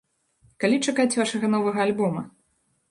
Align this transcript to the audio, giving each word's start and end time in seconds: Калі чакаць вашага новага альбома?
Калі 0.65 0.81
чакаць 0.89 1.17
вашага 1.21 1.47
новага 1.57 1.79
альбома? 1.89 2.21